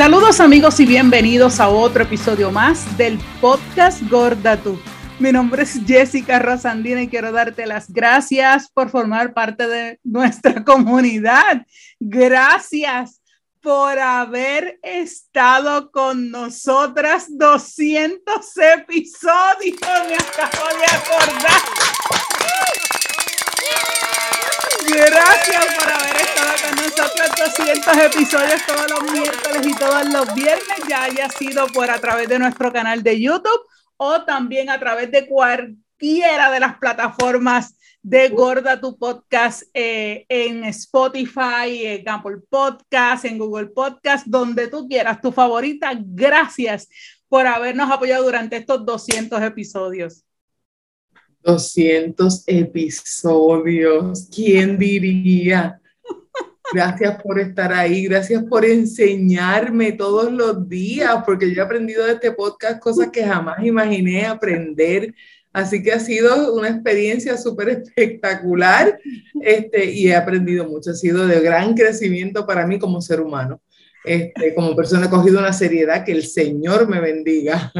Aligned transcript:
Saludos 0.00 0.40
amigos 0.40 0.80
y 0.80 0.86
bienvenidos 0.86 1.60
a 1.60 1.68
otro 1.68 2.04
episodio 2.04 2.50
más 2.50 2.96
del 2.96 3.18
podcast 3.38 4.00
Gorda 4.08 4.56
Tú. 4.56 4.80
Mi 5.18 5.30
nombre 5.30 5.64
es 5.64 5.78
Jessica 5.86 6.38
Rosandina 6.38 7.02
y 7.02 7.08
quiero 7.08 7.32
darte 7.32 7.66
las 7.66 7.92
gracias 7.92 8.70
por 8.70 8.88
formar 8.88 9.34
parte 9.34 9.68
de 9.68 10.00
nuestra 10.02 10.64
comunidad. 10.64 11.66
Gracias 11.98 13.20
por 13.60 13.98
haber 13.98 14.80
estado 14.82 15.90
con 15.90 16.30
nosotras 16.30 17.26
200 17.36 18.56
episodios. 18.56 19.80
Me 20.08 20.14
acabo 20.14 20.66
de 20.78 20.86
acordar. 20.96 21.60
Gracias 24.88 25.66
por 25.76 25.92
haber 25.92 26.16
estado 26.16 26.39
con 26.62 26.76
nosotros 26.76 27.28
200 27.56 27.96
episodios 27.96 28.66
todos 28.66 28.90
los 28.90 29.12
miércoles 29.12 29.66
y 29.66 29.74
todos 29.74 30.12
los 30.12 30.34
viernes, 30.34 30.78
ya 30.88 31.04
haya 31.04 31.28
sido 31.30 31.66
por 31.68 31.90
a 31.90 32.00
través 32.00 32.28
de 32.28 32.38
nuestro 32.38 32.72
canal 32.72 33.02
de 33.02 33.20
YouTube 33.20 33.60
o 33.96 34.22
también 34.22 34.70
a 34.70 34.78
través 34.78 35.10
de 35.10 35.26
cualquiera 35.26 36.50
de 36.50 36.60
las 36.60 36.78
plataformas 36.78 37.76
de 38.02 38.28
Gorda 38.30 38.80
tu 38.80 38.96
Podcast 38.98 39.62
eh, 39.74 40.24
en 40.28 40.64
Spotify, 40.64 41.84
en 41.84 42.08
Apple 42.08 42.38
Podcast, 42.48 43.24
en 43.24 43.38
Google 43.38 43.68
Podcast, 43.68 44.26
donde 44.26 44.68
tú 44.68 44.88
quieras, 44.88 45.20
tu 45.20 45.32
favorita. 45.32 45.92
Gracias 45.98 46.88
por 47.28 47.46
habernos 47.46 47.90
apoyado 47.90 48.24
durante 48.24 48.56
estos 48.56 48.84
200 48.84 49.42
episodios. 49.42 50.24
200 51.42 52.44
episodios, 52.46 54.28
¿quién 54.34 54.78
diría? 54.78 55.79
Gracias 56.72 57.20
por 57.22 57.40
estar 57.40 57.72
ahí, 57.72 58.04
gracias 58.04 58.44
por 58.44 58.64
enseñarme 58.64 59.92
todos 59.92 60.32
los 60.32 60.68
días, 60.68 61.16
porque 61.26 61.52
yo 61.52 61.62
he 61.62 61.64
aprendido 61.64 62.04
de 62.04 62.12
este 62.12 62.30
podcast 62.30 62.80
cosas 62.80 63.08
que 63.10 63.24
jamás 63.24 63.64
imaginé 63.64 64.26
aprender. 64.26 65.12
Así 65.52 65.82
que 65.82 65.92
ha 65.92 65.98
sido 65.98 66.54
una 66.54 66.68
experiencia 66.68 67.36
súper 67.36 67.70
espectacular 67.70 69.00
este, 69.40 69.86
y 69.86 70.08
he 70.08 70.14
aprendido 70.14 70.68
mucho. 70.68 70.90
Ha 70.90 70.94
sido 70.94 71.26
de 71.26 71.40
gran 71.40 71.74
crecimiento 71.74 72.46
para 72.46 72.66
mí 72.66 72.78
como 72.78 73.00
ser 73.00 73.20
humano. 73.20 73.60
Este, 74.04 74.54
como 74.54 74.74
persona 74.74 75.06
he 75.06 75.10
cogido 75.10 75.40
una 75.40 75.52
seriedad 75.52 76.04
que 76.04 76.12
el 76.12 76.24
Señor 76.24 76.88
me 76.88 77.00
bendiga. 77.00 77.70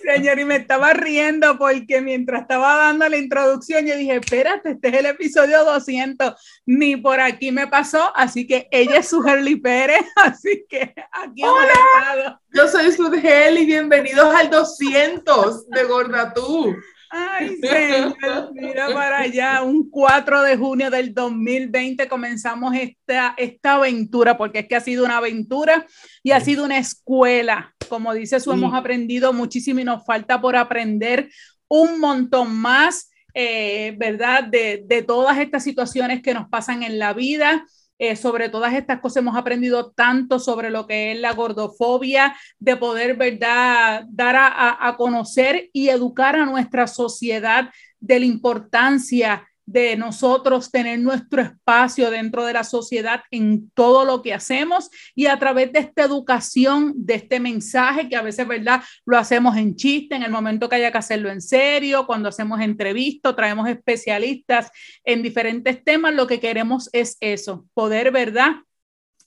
Señor, 0.00 0.40
y 0.40 0.44
me 0.44 0.56
estaba 0.56 0.92
riendo 0.92 1.56
porque 1.56 2.00
mientras 2.00 2.42
estaba 2.42 2.76
dando 2.76 3.08
la 3.08 3.16
introducción, 3.16 3.86
yo 3.86 3.96
dije, 3.96 4.16
espérate, 4.16 4.72
este 4.72 4.88
es 4.88 4.94
el 4.94 5.06
episodio 5.06 5.64
200, 5.64 6.34
ni 6.66 6.96
por 6.96 7.20
aquí 7.20 7.52
me 7.52 7.68
pasó, 7.68 8.10
así 8.16 8.46
que 8.46 8.66
ella 8.72 8.98
es 8.98 9.08
su 9.08 9.26
Herly 9.26 9.56
Pérez, 9.56 10.02
así 10.16 10.64
que 10.68 10.94
aquí 11.12 11.42
Hola, 11.44 12.40
yo 12.52 12.68
soy 12.68 12.90
su 12.92 13.12
y 13.12 13.66
bienvenidos 13.66 14.34
al 14.34 14.50
200 14.50 15.68
de 15.68 15.84
Gorda 15.84 16.32
Tú. 16.34 16.74
Ay, 17.14 17.58
señor, 17.60 18.54
mira 18.54 18.88
para 18.94 19.20
allá, 19.20 19.62
un 19.62 19.90
4 19.90 20.42
de 20.42 20.56
junio 20.56 20.90
del 20.90 21.12
2020 21.12 22.08
comenzamos 22.08 22.74
esta, 22.74 23.34
esta 23.36 23.74
aventura, 23.74 24.38
porque 24.38 24.60
es 24.60 24.66
que 24.66 24.76
ha 24.76 24.80
sido 24.80 25.04
una 25.04 25.18
aventura 25.18 25.86
y 26.22 26.30
ha 26.30 26.40
sido 26.40 26.64
una 26.64 26.78
escuela. 26.78 27.74
Como 27.90 28.14
dice 28.14 28.40
su, 28.40 28.50
hemos 28.50 28.74
aprendido 28.74 29.34
muchísimo 29.34 29.80
y 29.80 29.84
nos 29.84 30.06
falta 30.06 30.40
por 30.40 30.56
aprender 30.56 31.28
un 31.68 32.00
montón 32.00 32.56
más, 32.56 33.10
eh, 33.34 33.94
¿verdad? 33.98 34.44
De, 34.44 34.82
de 34.86 35.02
todas 35.02 35.36
estas 35.36 35.64
situaciones 35.64 36.22
que 36.22 36.32
nos 36.32 36.48
pasan 36.48 36.82
en 36.82 36.98
la 36.98 37.12
vida 37.12 37.66
eh, 38.02 38.16
sobre 38.16 38.48
todas 38.48 38.74
estas 38.74 38.98
cosas 38.98 39.18
hemos 39.18 39.36
aprendido 39.36 39.92
tanto 39.92 40.40
sobre 40.40 40.70
lo 40.70 40.88
que 40.88 41.12
es 41.12 41.20
la 41.20 41.34
gordofobia, 41.34 42.34
de 42.58 42.74
poder, 42.76 43.16
¿verdad?, 43.16 44.06
dar 44.08 44.34
a, 44.34 44.88
a 44.88 44.96
conocer 44.96 45.70
y 45.72 45.88
educar 45.88 46.34
a 46.34 46.44
nuestra 46.44 46.88
sociedad 46.88 47.70
de 48.00 48.18
la 48.18 48.26
importancia 48.26 49.48
de 49.66 49.96
nosotros 49.96 50.70
tener 50.70 50.98
nuestro 50.98 51.42
espacio 51.42 52.10
dentro 52.10 52.44
de 52.44 52.52
la 52.52 52.64
sociedad 52.64 53.22
en 53.30 53.70
todo 53.70 54.04
lo 54.04 54.22
que 54.22 54.34
hacemos 54.34 54.90
y 55.14 55.26
a 55.26 55.38
través 55.38 55.72
de 55.72 55.80
esta 55.80 56.04
educación, 56.04 56.92
de 56.96 57.14
este 57.14 57.40
mensaje 57.40 58.08
que 58.08 58.16
a 58.16 58.22
veces, 58.22 58.46
¿verdad? 58.46 58.82
Lo 59.04 59.18
hacemos 59.18 59.56
en 59.56 59.76
chiste, 59.76 60.16
en 60.16 60.22
el 60.22 60.30
momento 60.30 60.68
que 60.68 60.76
haya 60.76 60.92
que 60.92 60.98
hacerlo 60.98 61.30
en 61.30 61.40
serio, 61.40 62.06
cuando 62.06 62.28
hacemos 62.28 62.60
entrevistas, 62.60 63.36
traemos 63.36 63.68
especialistas 63.68 64.70
en 65.04 65.22
diferentes 65.22 65.82
temas, 65.84 66.14
lo 66.14 66.26
que 66.26 66.40
queremos 66.40 66.88
es 66.92 67.16
eso, 67.20 67.66
poder, 67.74 68.10
¿verdad? 68.10 68.56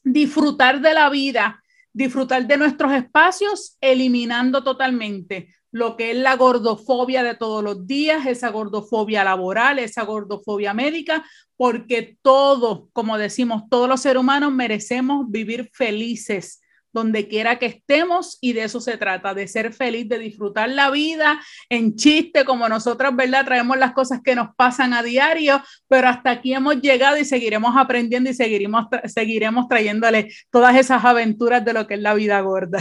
Disfrutar 0.03 0.81
de 0.81 0.93
la 0.93 1.09
vida, 1.09 1.63
disfrutar 1.93 2.45
de 2.45 2.57
nuestros 2.57 2.91
espacios, 2.91 3.77
eliminando 3.79 4.63
totalmente 4.63 5.55
lo 5.75 5.97
que 5.97 6.11
es 6.11 6.17
la 6.17 6.37
gordofobia 6.37 7.21
de 7.21 7.35
todos 7.35 7.61
los 7.61 7.85
días, 7.85 8.25
esa 8.27 8.47
gordofobia 8.47 9.25
laboral, 9.25 9.77
esa 9.77 10.03
gordofobia 10.03 10.73
médica, 10.73 11.25
porque 11.57 12.17
todo, 12.21 12.87
como 12.93 13.17
decimos, 13.17 13.63
todos 13.69 13.89
los 13.89 13.99
seres 13.99 14.21
humanos 14.21 14.53
merecemos 14.53 15.29
vivir 15.29 15.69
felices 15.73 16.61
donde 16.93 17.27
quiera 17.27 17.59
que 17.59 17.65
estemos 17.65 18.37
y 18.39 18.53
de 18.53 18.63
eso 18.63 18.79
se 18.79 18.95
trata, 18.95 19.33
de 19.33 19.49
ser 19.49 19.73
feliz, 19.73 20.07
de 20.07 20.17
disfrutar 20.17 20.69
la 20.69 20.91
vida 20.91 21.41
en 21.67 21.97
chiste, 21.97 22.45
como 22.45 22.69
nosotros, 22.69 23.13
¿verdad? 23.13 23.43
Traemos 23.43 23.77
las 23.77 23.91
cosas 23.91 24.21
que 24.23 24.33
nos 24.33 24.55
pasan 24.55 24.93
a 24.93 25.03
diario, 25.03 25.61
pero 25.89 26.07
hasta 26.07 26.31
aquí 26.31 26.53
hemos 26.53 26.79
llegado 26.79 27.17
y 27.17 27.25
seguiremos 27.25 27.75
aprendiendo 27.75 28.29
y 28.29 28.33
seguiremos, 28.33 28.85
seguiremos 29.13 29.67
trayéndole 29.67 30.31
todas 30.49 30.77
esas 30.77 31.03
aventuras 31.03 31.65
de 31.65 31.73
lo 31.73 31.85
que 31.85 31.95
es 31.95 31.99
la 31.99 32.13
vida 32.13 32.39
gorda. 32.39 32.79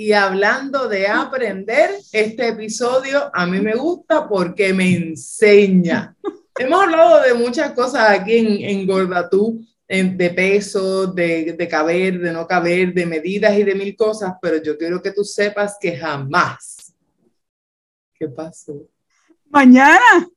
Y 0.00 0.12
hablando 0.12 0.88
de 0.88 1.08
aprender, 1.08 1.90
este 2.12 2.50
episodio 2.50 3.32
a 3.34 3.44
mí 3.46 3.60
me 3.60 3.74
gusta 3.74 4.28
porque 4.28 4.72
me 4.72 4.94
enseña. 4.94 6.14
Hemos 6.56 6.84
hablado 6.84 7.22
de 7.22 7.34
muchas 7.34 7.72
cosas 7.72 8.08
aquí 8.10 8.36
en, 8.36 8.62
en 8.62 8.86
Gordatú, 8.86 9.60
de 9.88 10.30
peso, 10.30 11.08
de, 11.08 11.54
de 11.54 11.68
caber, 11.68 12.20
de 12.20 12.32
no 12.32 12.46
caber, 12.46 12.94
de 12.94 13.06
medidas 13.06 13.58
y 13.58 13.64
de 13.64 13.74
mil 13.74 13.96
cosas, 13.96 14.34
pero 14.40 14.62
yo 14.62 14.78
quiero 14.78 15.02
que 15.02 15.10
tú 15.10 15.24
sepas 15.24 15.76
que 15.80 15.96
jamás. 15.96 16.94
¿Qué 18.14 18.28
pasó? 18.28 18.88
Mañana. 19.46 20.28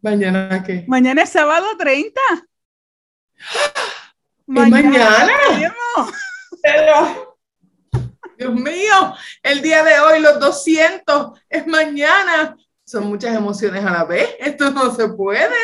¿Mañana 0.00 0.64
qué? 0.66 0.84
Mañana 0.88 1.22
es 1.22 1.30
sábado 1.30 1.66
30. 1.78 2.20
Mañana. 4.46 4.90
mañana? 4.90 5.72
Pero, 6.62 7.25
Dios 8.38 8.54
mío, 8.54 9.14
el 9.42 9.62
día 9.62 9.82
de 9.82 9.98
hoy, 10.00 10.20
los 10.20 10.38
200, 10.38 11.40
es 11.48 11.66
mañana. 11.66 12.56
Son 12.84 13.06
muchas 13.06 13.34
emociones 13.34 13.84
a 13.84 13.90
la 13.90 14.04
vez. 14.04 14.28
Esto 14.38 14.70
no 14.70 14.94
se 14.94 15.08
puede. 15.08 15.54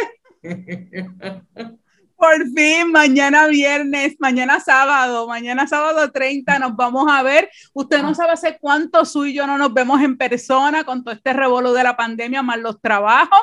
Por 2.16 2.48
fin, 2.54 2.92
mañana 2.92 3.48
viernes, 3.48 4.14
mañana 4.20 4.60
sábado, 4.60 5.26
mañana 5.26 5.66
sábado 5.66 6.12
30 6.12 6.60
nos 6.60 6.76
vamos 6.76 7.06
a 7.10 7.20
ver. 7.22 7.50
Usted 7.72 8.00
no 8.00 8.14
sabe 8.14 8.32
hace 8.32 8.58
cuánto 8.60 9.04
su 9.04 9.26
y 9.26 9.34
yo 9.34 9.44
no 9.46 9.58
nos 9.58 9.74
vemos 9.74 10.00
en 10.00 10.16
persona 10.16 10.84
con 10.84 11.02
todo 11.02 11.14
este 11.14 11.32
revuelo 11.32 11.72
de 11.72 11.82
la 11.82 11.96
pandemia 11.96 12.42
más 12.42 12.58
los 12.58 12.80
trabajos. 12.80 13.40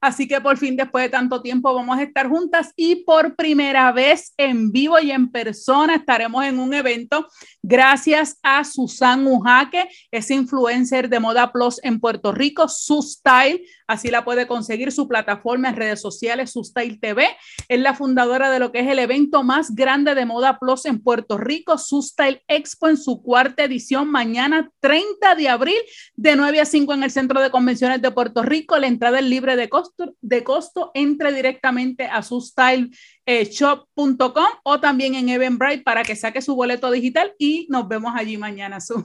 Así 0.00 0.26
que 0.26 0.40
por 0.40 0.56
fin, 0.56 0.76
después 0.76 1.04
de 1.04 1.10
tanto 1.10 1.42
tiempo, 1.42 1.74
vamos 1.74 1.98
a 1.98 2.02
estar 2.02 2.28
juntas 2.28 2.72
y 2.74 3.04
por 3.04 3.36
primera 3.36 3.92
vez 3.92 4.32
en 4.38 4.72
vivo 4.72 4.98
y 4.98 5.10
en 5.10 5.30
persona 5.30 5.96
estaremos 5.96 6.44
en 6.44 6.58
un 6.58 6.72
evento 6.72 7.26
gracias 7.62 8.38
a 8.42 8.64
Susan 8.64 9.26
Ujaque, 9.26 9.88
es 10.10 10.30
influencer 10.30 11.08
de 11.08 11.20
Moda 11.20 11.52
Plus 11.52 11.80
en 11.82 12.00
Puerto 12.00 12.32
Rico, 12.32 12.68
Su 12.68 13.02
Style, 13.02 13.62
así 13.86 14.10
la 14.10 14.24
puede 14.24 14.46
conseguir 14.46 14.92
su 14.92 15.08
plataforma 15.08 15.68
en 15.68 15.76
redes 15.76 16.00
sociales, 16.00 16.52
Su 16.52 16.64
Style 16.64 16.98
TV. 17.00 17.28
Es 17.68 17.80
la 17.80 17.94
fundadora 17.94 18.50
de 18.50 18.58
lo 18.58 18.72
que 18.72 18.80
es 18.80 18.88
el 18.88 18.98
evento 18.98 19.42
más 19.42 19.74
grande 19.74 20.14
de 20.14 20.26
Moda 20.26 20.58
Plus 20.58 20.86
en 20.86 21.02
Puerto 21.02 21.38
Rico, 21.38 21.78
Su 21.78 22.02
Style 22.02 22.42
Expo 22.48 22.88
en 22.88 22.96
su 22.96 23.22
cuarta 23.22 23.64
edición, 23.64 24.10
mañana 24.10 24.70
30 24.80 25.34
de 25.34 25.48
abril, 25.48 25.78
de 26.14 26.36
9 26.36 26.60
a 26.60 26.64
5 26.64 26.94
en 26.94 27.02
el 27.02 27.10
Centro 27.10 27.40
de 27.40 27.50
Convenciones 27.50 28.00
de 28.00 28.10
Puerto 28.10 28.42
Rico. 28.42 28.78
La 28.78 28.86
entrada 28.86 29.18
es 29.18 29.24
libre 29.24 29.56
de 29.56 29.68
costo 29.68 30.14
de 30.20 30.44
costo, 30.44 30.90
entre 30.94 31.32
directamente 31.32 32.04
a 32.04 32.22
su 32.22 32.40
styleshop.com 32.40 34.46
o 34.62 34.80
también 34.80 35.14
en 35.14 35.28
Eventbrite 35.28 35.82
para 35.82 36.02
que 36.02 36.16
saque 36.16 36.42
su 36.42 36.54
boleto 36.54 36.90
digital 36.90 37.32
y 37.38 37.49
nos 37.68 37.88
vemos 37.88 38.12
allí 38.16 38.36
mañana, 38.36 38.80
Su. 38.80 39.04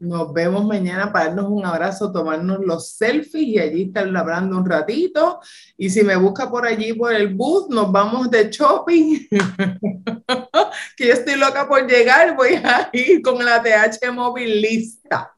Nos 0.00 0.32
vemos 0.32 0.64
mañana 0.64 1.12
para 1.12 1.26
darnos 1.26 1.46
un 1.48 1.64
abrazo, 1.64 2.12
tomarnos 2.12 2.58
los 2.64 2.90
selfies 2.90 3.42
y 3.42 3.58
allí 3.58 3.82
estar 3.84 4.04
hablando 4.16 4.58
un 4.58 4.68
ratito. 4.68 5.40
Y 5.78 5.88
si 5.88 6.02
me 6.02 6.16
busca 6.16 6.50
por 6.50 6.66
allí, 6.66 6.92
por 6.92 7.14
el 7.14 7.34
bus, 7.34 7.68
nos 7.70 7.90
vamos 7.90 8.30
de 8.30 8.50
shopping. 8.50 9.28
que 10.96 11.06
yo 11.06 11.12
estoy 11.12 11.36
loca 11.36 11.66
por 11.66 11.86
llegar, 11.86 12.36
voy 12.36 12.54
a 12.54 12.90
ir 12.92 13.22
con 13.22 13.42
la 13.44 13.62
TH 13.62 14.12
móvil 14.12 14.60
lista. 14.60 15.32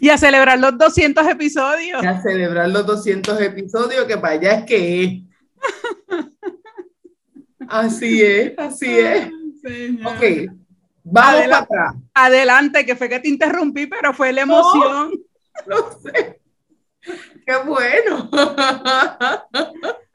Y 0.00 0.10
a 0.10 0.18
celebrar 0.18 0.60
los 0.60 0.78
200 0.78 1.26
episodios. 1.26 2.02
Y 2.02 2.06
a 2.06 2.22
celebrar 2.22 2.68
los 2.68 2.86
200 2.86 3.40
episodios, 3.40 4.04
que 4.04 4.16
para 4.16 4.34
allá 4.34 4.52
es 4.52 4.64
que 4.64 5.04
es. 5.04 5.22
Así 7.68 8.22
es, 8.22 8.54
así 8.56 8.98
es. 8.98 9.28
Ok, 10.04 10.50
vamos 11.04 11.42
para 11.42 11.58
atrás. 11.58 11.94
Adelante, 12.14 12.84
que 12.84 12.96
fue 12.96 13.08
que 13.08 13.20
te 13.20 13.28
interrumpí, 13.28 13.86
pero 13.86 14.12
fue 14.12 14.32
la 14.32 14.42
emoción. 14.42 15.12
No, 15.66 15.76
sé. 16.02 16.40
Qué 17.46 17.56
bueno. 17.66 18.30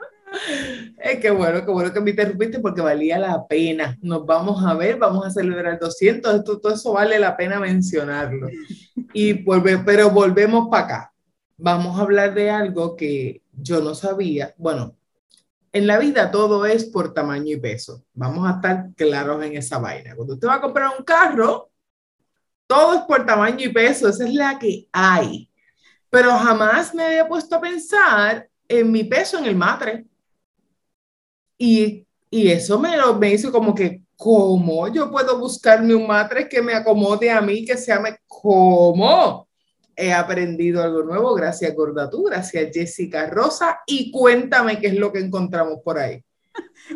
Es 0.97 1.19
que 1.19 1.29
bueno, 1.31 1.63
qué 1.65 1.71
bueno 1.71 1.93
que 1.93 2.01
me 2.01 2.09
interrumpiste 2.11 2.59
porque 2.59 2.81
valía 2.81 3.19
la 3.19 3.45
pena. 3.47 3.97
Nos 4.01 4.25
vamos 4.25 4.65
a 4.65 4.73
ver, 4.73 4.97
vamos 4.97 5.25
a 5.25 5.29
celebrar 5.29 5.79
200. 5.79 6.35
Esto, 6.35 6.59
todo 6.59 6.73
eso 6.73 6.93
vale 6.93 7.19
la 7.19 7.37
pena 7.37 7.59
mencionarlo. 7.59 8.47
Y 9.13 9.33
pero 9.85 10.09
volvemos 10.09 10.69
para 10.69 10.83
acá. 10.85 11.13
Vamos 11.57 11.97
a 11.97 12.01
hablar 12.01 12.33
de 12.33 12.49
algo 12.49 12.95
que 12.95 13.41
yo 13.53 13.81
no 13.81 13.93
sabía. 13.93 14.53
Bueno, 14.57 14.95
en 15.73 15.87
la 15.87 15.97
vida 15.97 16.29
todo 16.29 16.65
es 16.65 16.85
por 16.85 17.13
tamaño 17.13 17.55
y 17.55 17.59
peso. 17.59 18.05
Vamos 18.13 18.47
a 18.47 18.55
estar 18.55 18.93
claros 18.95 19.43
en 19.43 19.57
esa 19.57 19.79
vaina. 19.79 20.15
Cuando 20.15 20.35
usted 20.35 20.47
va 20.47 20.55
a 20.55 20.61
comprar 20.61 20.91
un 20.97 21.03
carro, 21.03 21.71
todo 22.67 22.93
es 22.93 23.01
por 23.01 23.25
tamaño 23.25 23.65
y 23.65 23.73
peso. 23.73 24.07
Esa 24.07 24.25
es 24.25 24.33
la 24.35 24.59
que 24.59 24.87
hay. 24.91 25.49
Pero 26.11 26.31
jamás 26.37 26.93
me 26.93 27.03
había 27.03 27.27
puesto 27.27 27.55
a 27.55 27.61
pensar 27.61 28.47
en 28.67 28.91
mi 28.91 29.03
peso 29.03 29.39
en 29.39 29.45
el 29.45 29.55
matre. 29.55 30.05
Y, 31.57 32.05
y 32.29 32.51
eso 32.51 32.79
me, 32.79 32.95
lo, 32.95 33.15
me 33.15 33.33
hizo 33.33 33.51
como 33.51 33.73
que, 33.73 34.03
¿cómo 34.15 34.87
yo 34.89 35.09
puedo 35.09 35.39
buscarme 35.39 35.95
un 35.95 36.05
matre 36.05 36.47
que 36.47 36.61
me 36.61 36.73
acomode 36.75 37.31
a 37.31 37.41
mí, 37.41 37.65
que 37.65 37.77
se 37.77 37.87
llame 37.91 38.19
cómo? 38.27 39.47
He 39.95 40.11
aprendido 40.11 40.81
algo 40.81 41.03
nuevo, 41.03 41.33
gracias 41.33 41.73
Gordatú, 41.75 42.23
gracias 42.23 42.71
Jessica 42.73 43.27
Rosa, 43.27 43.79
y 43.85 44.11
cuéntame 44.11 44.79
qué 44.79 44.87
es 44.87 44.95
lo 44.95 45.11
que 45.11 45.19
encontramos 45.19 45.79
por 45.83 45.99
ahí. 45.99 46.23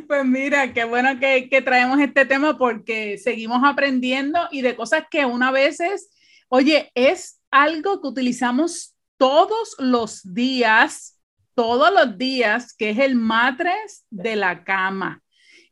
Pues 0.07 0.25
mira, 0.25 0.73
qué 0.73 0.83
bueno 0.83 1.19
que, 1.19 1.61
traemos 1.63 1.99
este 1.99 2.25
tema 2.25 2.57
porque 2.57 3.17
seguimos 3.17 3.61
aprendiendo 3.63 4.39
y 4.51 4.61
de 4.61 4.75
cosas 4.75 5.05
que 5.09 5.25
una 5.25 5.51
veces, 5.51 6.09
oye, 6.49 6.91
es 6.93 7.39
algo 7.49 8.01
que 8.01 8.07
utilizamos 8.07 8.95
todos 9.17 9.75
los 9.79 10.21
días 10.33 11.17
todos 11.57 11.91
los 11.91 12.19
días, 12.19 12.75
que 12.75 12.91
es 12.91 12.99
el 12.99 13.15
matres 13.15 14.05
de 14.11 14.35
la 14.35 14.63
cama. 14.63 15.23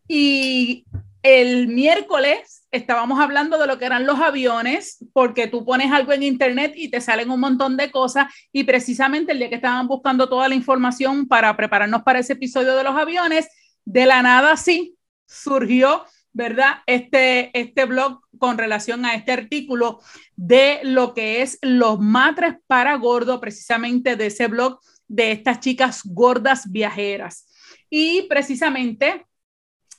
Y 0.08 0.84
el 1.26 1.70
miércoles 1.70 2.68
estábamos 2.70 3.20
hablando 3.20 3.58
de 3.58 3.66
lo 3.66 3.80
que 3.80 3.86
eran 3.86 4.06
los 4.06 4.20
aviones, 4.20 5.04
porque 5.12 5.48
tú 5.48 5.66
pones 5.66 5.92
algo 5.92 6.14
en 6.14 6.22
internet 6.22 6.74
y 6.76 6.90
te 6.90 7.02
salen 7.02 7.32
un 7.32 7.40
montón 7.40 7.78
de 7.78 7.90
cosas. 7.90 8.32
Y 8.52 8.64
precisamente 8.64 9.32
el 9.32 9.40
día 9.40 9.50
que 9.50 9.56
estaban 9.56 9.88
buscando 9.88 10.30
toda 10.30 10.48
la 10.48 10.54
información 10.54 11.28
para 11.28 11.58
prepararnos 11.58 12.04
para 12.04 12.20
ese 12.20 12.34
episodio 12.34 12.76
de 12.76 12.84
los 12.84 12.96
aviones, 12.96 13.50
de 13.86 14.06
la 14.06 14.22
nada 14.22 14.56
sí 14.56 14.98
surgió, 15.26 16.06
¿verdad? 16.32 16.84
Este, 16.86 17.50
este 17.60 17.86
blog 17.86 18.22
con 18.38 18.60
relación 18.60 19.04
a 19.04 19.16
este 19.16 19.32
artículo 19.32 20.02
de 20.36 20.80
lo 20.84 21.16
que 21.16 21.42
es 21.42 21.58
los 21.64 22.00
matres 22.00 22.58
para 22.68 22.98
gordo, 22.98 23.42
precisamente 23.42 24.16
de 24.16 24.28
ese 24.28 24.46
blog 24.46 24.80
de 25.08 25.32
estas 25.32 25.60
chicas 25.60 26.02
gordas 26.06 26.72
viajeras. 26.72 27.48
Y 27.90 28.28
precisamente 28.30 29.26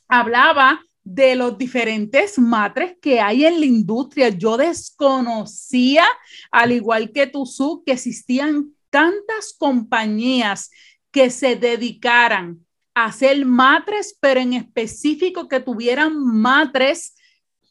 hablaba 0.07 0.86
de 1.07 1.37
los 1.37 1.57
diferentes 1.57 2.37
matres 2.37 2.97
que 3.01 3.21
hay 3.21 3.45
en 3.45 3.61
la 3.61 3.67
industria. 3.67 4.29
Yo 4.29 4.57
desconocía, 4.57 6.05
al 6.51 6.73
igual 6.73 7.13
que 7.13 7.29
Tuzu, 7.29 7.85
que 7.87 7.93
existían 7.93 8.75
tantas 8.91 9.55
compañías 9.57 10.69
que 11.13 11.31
se 11.31 11.55
dedicaran 11.55 12.67
a 12.93 13.05
hacer 13.05 13.47
matres, 13.47 14.19
pero 14.19 14.41
en 14.41 14.55
específico 14.55 15.47
que 15.47 15.61
tuvieran 15.61 16.13
matres 16.19 17.15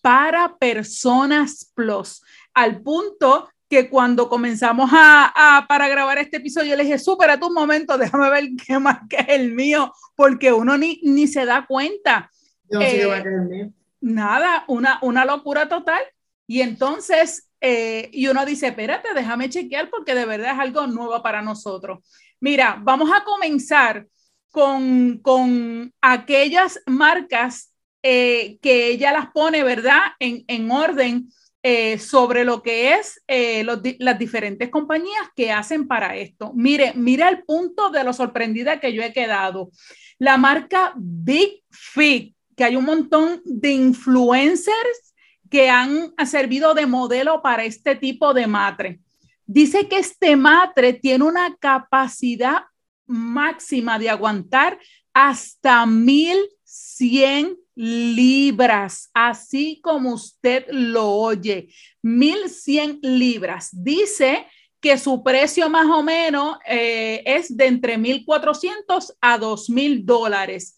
para 0.02 0.58
personas 0.58 1.70
plus, 1.76 2.24
al 2.54 2.82
punto 2.84 3.50
que 3.70 3.90
cuando 3.90 4.30
comenzamos 4.30 4.90
a, 4.94 5.66
para 5.68 5.90
grabar 5.90 6.20
este 6.20 6.38
episodio, 6.38 6.74
le 6.78 6.84
dije, 6.84 7.00
supera 7.00 7.38
tu 7.38 7.52
momento, 7.52 7.98
déjame 7.98 8.30
ver 8.30 8.46
qué 8.66 8.80
más 8.80 9.00
es 9.10 9.26
el 9.28 9.52
mío, 9.52 9.92
porque 10.16 10.54
uno 10.54 10.78
ni, 10.78 11.02
ni 11.04 11.28
se 11.28 11.44
da 11.44 11.66
cuenta. 11.66 12.32
Yo 12.70 12.80
no 12.80 12.86
sé 12.86 12.98
qué 12.98 13.06
va 13.06 13.16
a 13.16 13.20
el 13.20 13.42
mío. 13.42 13.72
Nada, 14.02 14.66
una, 14.68 15.00
una 15.02 15.26
locura 15.26 15.68
total. 15.68 16.02
Y 16.48 16.62
entonces, 16.62 17.50
eh, 17.62 18.10
y 18.12 18.28
uno 18.28 18.46
dice, 18.46 18.68
espérate, 18.68 19.10
déjame 19.16 19.50
chequear 19.50 19.90
porque 19.90 20.14
de 20.14 20.26
verdad 20.26 20.54
es 20.54 20.60
algo 20.60 20.86
nuevo 20.88 21.22
para 21.24 21.42
nosotros. 21.42 22.00
Mira, 22.40 22.80
vamos 22.82 23.10
a 23.12 23.24
comenzar 23.24 24.06
con, 24.52 25.20
con 25.20 25.94
aquellas 26.02 26.80
marcas 26.86 27.74
eh, 28.04 28.60
que 28.62 28.90
ella 28.90 29.12
las 29.12 29.32
pone, 29.32 29.64
¿verdad? 29.64 30.02
En, 30.20 30.44
en 30.48 30.70
orden 30.70 31.30
eh, 31.68 31.98
sobre 31.98 32.46
lo 32.46 32.62
que 32.62 32.94
es 32.94 33.24
eh, 33.28 33.66
las 33.98 34.20
diferentes 34.20 34.70
compañías 34.70 35.30
que 35.36 35.52
hacen 35.52 35.88
para 35.88 36.16
esto. 36.16 36.52
Mire, 36.54 36.94
mire 36.94 37.28
el 37.28 37.44
punto 37.44 37.90
de 37.90 38.04
lo 38.04 38.14
sorprendida 38.14 38.80
que 38.80 38.94
yo 38.94 39.02
he 39.02 39.12
quedado. 39.12 39.72
La 40.20 40.38
marca 40.38 40.94
Big 40.96 41.64
Fit, 41.72 42.35
que 42.56 42.64
hay 42.64 42.76
un 42.76 42.86
montón 42.86 43.42
de 43.46 43.72
influencers 43.72 45.14
que 45.50 45.70
han 45.70 46.14
servido 46.26 46.74
de 46.74 46.86
modelo 46.86 47.42
para 47.42 47.66
este 47.66 47.96
tipo 47.96 48.34
de 48.34 48.48
matre. 48.48 49.00
Dice 49.46 49.88
que 49.88 50.00
este 50.00 50.36
matre 50.36 50.94
tiene 50.94 51.24
una 51.24 51.56
capacidad 51.58 52.64
máxima 53.06 54.00
de 54.00 54.10
aguantar 54.10 54.80
hasta 55.14 55.86
1100 55.86 57.58
libras, 57.76 59.10
así 59.14 59.80
como 59.84 60.14
usted 60.14 60.66
lo 60.70 61.12
oye, 61.12 61.70
1100 62.02 63.00
libras. 63.02 63.70
Dice 63.72 64.48
que 64.80 64.98
su 64.98 65.24
precio 65.24 65.70
más 65.70 65.88
o 65.88 66.02
menos 66.02 66.58
eh, 66.68 67.22
es 67.26 67.56
de 67.56 67.68
entre 67.68 67.98
1.400 67.98 69.16
a 69.22 69.40
2.000 69.40 70.04
dólares 70.06 70.78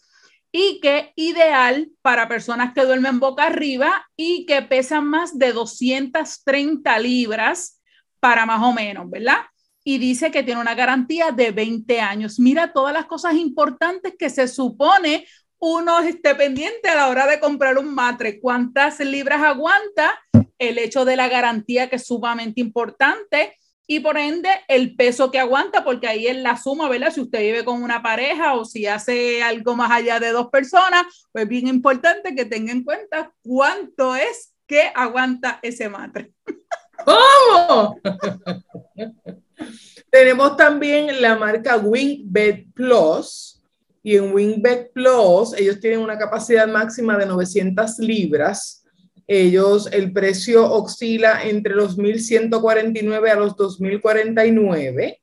y 0.52 0.80
que 0.82 1.12
ideal 1.16 1.90
para 2.02 2.28
personas 2.28 2.74
que 2.74 2.86
duermen 2.86 3.20
boca 3.20 3.44
arriba 3.44 4.08
y 4.16 4.46
que 4.46 4.62
pesan 4.62 5.06
más 5.06 5.38
de 5.38 5.54
230 5.54 7.00
libras 7.00 7.82
para 8.20 8.46
más 8.46 8.64
o 8.64 8.74
menos, 8.74 9.10
¿verdad? 9.10 9.46
Y 9.84 10.00
dice 10.00 10.32
que 10.32 10.44
tiene 10.44 10.62
una 10.62 10.76
garantía 10.76 11.32
de 11.32 11.52
20 11.52 12.02
años. 12.02 12.40
Mira 12.40 12.74
todas 12.74 12.94
las 12.94 13.06
cosas 13.06 13.36
importantes 13.36 14.16
que 14.18 14.30
se 14.30 14.48
supone 14.48 15.26
uno 15.60 16.00
esté 16.00 16.36
pendiente 16.36 16.90
a 16.90 16.96
la 16.96 17.08
hora 17.08 17.26
de 17.26 17.40
comprar 17.40 17.78
un 17.78 17.94
matre, 17.94 18.40
cuántas 18.40 19.00
libras 19.00 19.42
aguanta, 19.42 20.20
el 20.60 20.78
hecho 20.78 21.06
de 21.06 21.16
la 21.16 21.28
garantía 21.28 21.90
que 21.90 21.98
es 21.98 22.06
sumamente 22.06 22.62
importante 22.62 23.57
y 23.88 24.02
por 24.02 24.18
ende 24.18 24.50
el 24.68 24.96
peso 24.96 25.32
que 25.32 25.40
aguanta, 25.40 25.84
porque 25.84 26.08
ahí 26.08 26.28
es 26.28 26.38
la 26.38 26.58
suma, 26.58 26.90
¿verdad? 26.90 27.14
Si 27.14 27.22
usted 27.22 27.40
vive 27.40 27.66
con 27.66 27.82
una 27.82 28.04
pareja 28.04 28.54
o 28.54 28.66
si 28.66 28.86
hace 28.86 29.42
algo 29.42 29.76
más 29.76 29.92
allá 29.92 30.20
de 30.20 30.32
dos 30.32 30.50
personas, 30.50 31.06
pues 31.32 31.48
bien 31.48 31.68
importante 31.68 32.36
que 32.36 32.46
tenga 32.46 32.74
en 32.74 32.84
cuenta 32.84 33.32
cuánto 33.42 34.16
es 34.16 34.54
que 34.68 34.92
aguanta 34.94 35.60
ese 35.62 35.88
matre. 35.88 36.34
¿Cómo? 37.06 38.00
Tenemos 40.12 40.58
también 40.58 41.22
la 41.22 41.36
marca 41.36 41.78
Bed 41.78 42.66
Plus, 42.74 43.58
y 44.08 44.16
en 44.16 44.34
Wingback 44.34 44.94
Plus 44.94 45.54
ellos 45.58 45.82
tienen 45.82 46.00
una 46.00 46.18
capacidad 46.18 46.66
máxima 46.66 47.18
de 47.18 47.26
900 47.26 48.00
libras. 48.00 48.86
Ellos, 49.28 49.90
el 49.92 50.14
precio 50.14 50.72
oscila 50.72 51.44
entre 51.44 51.76
los 51.76 51.98
1.149 51.98 53.30
a 53.30 53.36
los 53.36 53.56
2.049. 53.58 55.20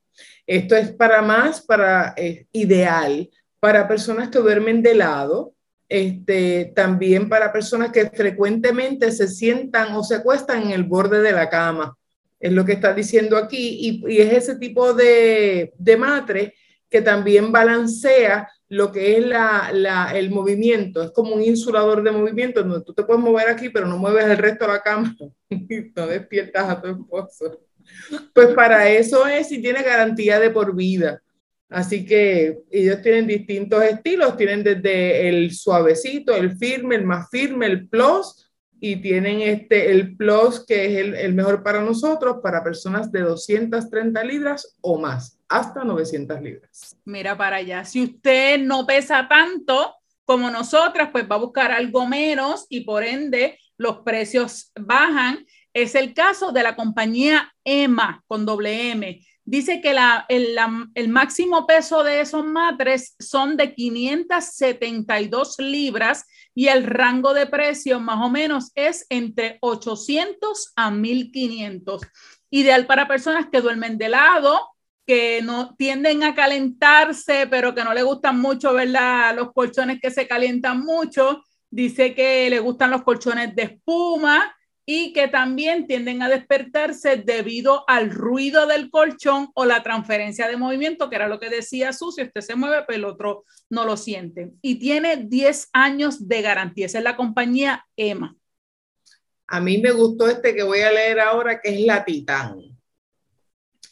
Esto 0.47 0.77
es 0.77 0.93
para 0.93 1.23
más, 1.23 1.63
para 1.63 2.13
eh, 2.17 2.47
ideal, 2.53 3.31
para 3.61 3.89
personas 3.89 4.29
que 4.29 4.39
duermen 4.39 4.83
de 4.83 4.95
lado, 4.95 5.55
este, 5.89 6.73
también 6.75 7.31
para 7.31 7.51
personas 7.51 7.93
que 7.93 8.11
frecuentemente 8.11 9.11
se 9.11 9.27
sientan 9.27 9.95
o 9.95 10.05
se 10.05 10.17
acuestan 10.17 10.65
en 10.65 10.71
el 10.73 10.85
borde 10.85 11.23
de 11.23 11.33
la 11.33 11.49
cama. 11.49 11.97
Es 12.39 12.53
lo 12.53 12.65
que 12.67 12.73
está 12.73 12.93
diciendo 12.93 13.39
aquí. 13.39 14.03
Y, 14.07 14.21
es 14.21 14.33
ese 14.35 14.57
tipo 14.57 14.93
de, 14.93 15.73
de 15.79 15.97
matre 15.97 16.55
que 16.91 17.01
también 17.01 17.51
balancea 17.51 18.49
lo 18.75 18.91
que 18.91 19.17
es 19.17 19.25
la, 19.25 20.11
el 20.15 20.31
movimiento. 20.31 21.03
Es 21.03 21.11
como 21.13 21.35
un 21.35 21.43
insulador 21.43 22.03
de 22.03 22.11
movimiento 22.11 22.63
donde 22.63 22.85
tú 22.85 22.93
te 22.93 23.05
puedes 23.05 23.23
mover 23.23 23.49
aquí, 23.49 23.69
pero 23.69 23.87
no 23.87 23.97
mueves 23.97 24.25
el 24.25 24.37
resto 24.37 24.67
de 24.67 24.73
la 24.73 24.83
cama 24.83 25.17
y 25.49 25.93
no 25.95 26.07
despiertas 26.07 26.69
a 26.69 26.81
tu 26.81 26.89
esposo. 26.89 27.61
Pues 28.33 28.49
para 28.49 28.89
eso 28.89 29.27
es 29.27 29.53
y 29.53 29.63
tiene 29.63 29.83
garantía 29.83 30.41
de 30.41 30.51
por 30.51 30.75
vida. 30.75 31.23
Así 31.69 32.05
que 32.05 32.63
ellos 32.71 33.01
tienen 33.01 33.27
distintos 33.27 33.83
estilos, 33.85 34.37
tienen 34.37 34.65
desde 34.65 35.29
el 35.29 35.53
suavecito, 35.53 36.35
el 36.35 36.57
firme, 36.57 36.97
el 36.97 37.05
más 37.05 37.29
firme, 37.31 37.67
el 37.67 37.89
plus, 37.89 38.44
y 38.87 38.97
tienen 38.97 39.41
este, 39.41 39.91
el 39.91 40.15
plus 40.15 40.63
que 40.67 40.85
es 40.85 41.19
el, 41.19 41.33
mejor 41.33 41.63
para 41.63 41.81
nosotros, 41.81 42.41
para 42.43 42.63
personas 42.63 43.11
de 43.11 43.21
230 43.21 44.23
libras 44.25 44.77
o 44.83 44.99
más 44.99 45.41
hasta 45.49 45.85
900 45.85 46.43
libras. 46.43 46.95
Mira 47.07 47.35
para 47.35 47.57
allá, 47.57 47.87
si 47.87 48.05
usted 48.05 48.59
no 48.59 48.85
pesa 48.87 49.27
tanto, 49.27 49.95
como 50.27 50.51
nosotras, 50.51 51.09
pues 51.11 51.25
va 51.25 51.37
a 51.37 51.39
buscar 51.39 51.73
algo 51.73 52.07
menos 52.07 52.67
y 52.69 52.83
por 52.83 53.05
ende 53.05 53.59
los 53.79 54.01
precios 54.01 54.71
bajan. 54.79 55.47
Es 55.73 55.95
el 55.95 56.13
caso 56.13 56.53
de 56.53 56.63
la 56.63 56.77
compañía 56.77 57.55
EMA 57.65 58.23
con 58.27 58.45
doble 58.45 58.91
M. 58.91 59.19
Dice 59.47 59.83
que 59.83 59.95
el, 60.29 60.57
el, 60.95 61.09
máximo 61.11 61.67
peso 61.67 62.03
de 62.03 62.23
esos 62.23 62.47
matres 62.47 63.15
son 63.19 63.59
de 63.59 63.75
572 63.75 65.57
libras 65.59 66.25
y 66.55 66.69
el 66.69 66.85
rango 66.85 67.35
de 67.35 67.47
precio 67.47 68.01
más 68.01 68.25
o 68.25 68.31
menos 68.31 68.73
es 68.75 69.05
entre 69.11 69.59
800 69.61 70.73
a 70.77 70.91
1500. 70.91 72.01
Ideal 72.49 72.87
para 72.87 73.07
personas 73.07 73.49
que 73.53 73.61
duermen 73.61 73.99
de 73.99 74.09
lado, 74.09 74.71
que 75.07 75.43
no 75.43 75.75
tienden 75.77 76.25
a 76.25 76.35
calentarse, 76.35 77.47
pero 77.47 77.75
que 77.75 77.85
no 77.85 77.93
le 77.93 78.03
gustan 78.03 78.41
mucho, 78.41 78.73
¿verdad? 78.73 79.37
Los 79.37 79.53
colchones 79.53 80.01
que 80.01 80.11
se 80.11 80.27
calientan 80.27 80.81
mucho. 80.81 81.45
Dice 81.69 82.15
que 82.15 82.49
le 82.49 82.61
gustan 82.61 82.93
los 82.93 83.03
colchones 83.03 83.55
de 83.55 83.65
espuma 83.65 84.55
y 84.87 85.13
que 85.13 85.29
también 85.29 85.87
tienden 85.87 86.23
a 86.23 86.29
despertarse 86.29 87.17
debido 87.17 87.85
al 87.89 88.11
ruido 88.11 88.67
del 88.67 88.91
colchón 88.91 89.51
o 89.55 89.65
la 89.65 89.83
transferencia 89.83 90.47
de 90.47 90.57
movimiento, 90.57 91.09
que 91.09 91.17
era 91.17 91.29
lo 91.29 91.41
que 91.41 91.49
decía 91.49 91.93
Su, 91.93 92.13
si 92.13 92.23
usted 92.23 92.41
se 92.43 92.55
mueve, 92.55 92.85
pero 92.87 92.99
el 92.99 93.05
otro 93.05 93.45
no 93.71 93.85
lo 93.85 93.97
siente. 93.97 94.53
Y 94.61 94.79
tiene 94.79 95.17
10 95.17 95.71
años 95.73 96.29
de 96.29 96.43
garantía. 96.43 96.87
Esa 96.87 96.99
es 96.99 97.05
la 97.05 97.17
compañía 97.17 97.87
EMA. 97.97 98.37
A 99.47 99.61
mí 99.61 99.79
me 99.79 99.93
gustó 99.93 100.29
este 100.29 100.55
que 100.55 100.63
voy 100.63 100.81
a 100.81 100.93
leer 100.93 101.21
ahora, 101.21 101.61
que 101.61 101.71
es 101.71 101.81
la 101.81 102.05
Titan. 102.05 102.59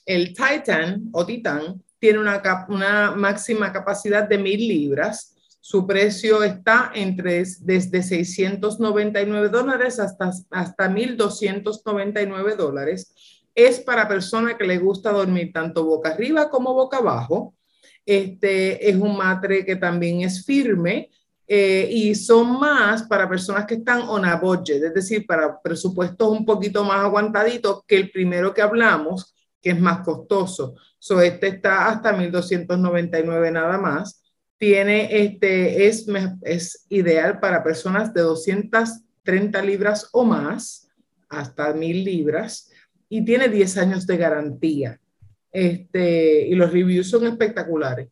El 0.05 0.35
Titan 0.35 1.05
o 1.13 1.25
Titan 1.25 1.83
tiene 1.99 2.19
una, 2.19 2.43
una 2.69 3.13
máxima 3.13 3.73
capacidad 3.73 4.29
de 4.29 4.37
mil 4.37 4.67
libras 4.67 5.32
su 5.65 5.87
precio 5.87 6.43
está 6.43 6.91
entre 6.93 7.45
desde 7.61 8.03
699 8.03 9.49
dólares 9.49 10.01
hasta, 10.01 10.33
hasta 10.51 10.91
1.299 10.91 12.57
dólares. 12.57 13.15
Es 13.55 13.79
para 13.79 14.09
persona 14.09 14.59
que 14.59 14.65
le 14.65 14.79
gusta 14.79 15.13
dormir 15.13 15.53
tanto 15.53 15.85
boca 15.85 16.11
arriba 16.11 16.51
como 16.51 16.75
boca 16.75 16.97
abajo. 16.97 17.55
Este 18.05 18.91
es 18.91 18.97
un 18.97 19.17
matre 19.17 19.65
que 19.65 19.77
también 19.77 20.23
es 20.23 20.45
firme 20.45 21.11
eh, 21.47 21.89
y 21.89 22.17
son 22.17 22.59
más 22.59 23.05
para 23.05 23.29
personas 23.29 23.65
que 23.65 23.75
están 23.75 24.01
on 24.09 24.25
a 24.25 24.35
budget, 24.35 24.83
es 24.83 24.95
decir, 24.95 25.25
para 25.25 25.63
presupuestos 25.63 26.29
un 26.29 26.45
poquito 26.45 26.83
más 26.83 27.05
aguantaditos 27.05 27.85
que 27.87 27.99
el 27.99 28.11
primero 28.11 28.53
que 28.53 28.63
hablamos, 28.63 29.33
que 29.61 29.71
es 29.71 29.81
más 29.81 30.01
costoso. 30.01 30.75
So, 30.99 31.21
este 31.21 31.47
está 31.47 31.89
hasta 31.89 32.13
1.299 32.19 33.53
nada 33.53 33.79
más 33.79 34.22
tiene 34.63 35.09
este, 35.25 35.89
es, 35.89 36.07
es 36.43 36.87
ideal 36.89 37.41
para 37.41 37.65
personas 37.65 38.15
de 38.15 38.21
230 38.21 39.61
libras 39.61 40.09
o 40.13 40.25
más, 40.25 40.89
hasta 41.29 41.73
1000 41.73 42.05
libras, 42.05 42.71
y 43.09 43.25
tiene 43.25 43.49
10 43.49 43.79
años 43.79 44.07
de 44.07 44.17
garantía. 44.17 45.01
Este, 45.51 46.47
y 46.47 46.55
los 46.55 46.73
reviews 46.73 47.11
son 47.11 47.27
espectaculares. 47.27 48.09